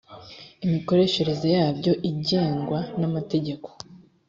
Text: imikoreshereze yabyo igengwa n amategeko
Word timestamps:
imikoreshereze 0.65 1.47
yabyo 1.57 1.93
igengwa 2.09 2.79
n 2.99 3.01
amategeko 3.09 3.67